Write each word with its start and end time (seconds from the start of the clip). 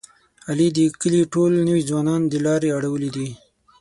علي 0.49 0.67
د 0.77 0.79
کلي 1.01 1.21
ټول 1.33 1.51
نوی 1.67 1.81
ځوانان 1.89 2.21
د 2.27 2.33
لارې 2.45 2.69
اړولي 2.77 3.09
دي. 3.15 3.29